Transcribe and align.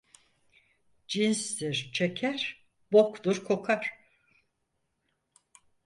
Cinstir 1.07 1.91
çeker, 1.93 2.65
boktur 2.91 3.43
kokar! 3.43 3.93